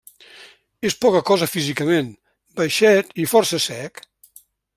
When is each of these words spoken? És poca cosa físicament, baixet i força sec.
És 0.89 0.95
poca 1.03 1.21
cosa 1.27 1.47
físicament, 1.51 2.09
baixet 2.63 3.15
i 3.25 3.29
força 3.35 3.61
sec. 3.71 4.05